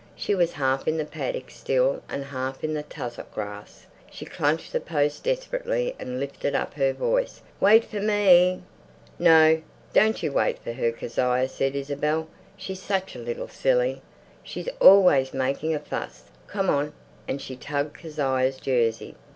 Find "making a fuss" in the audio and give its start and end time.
15.35-16.23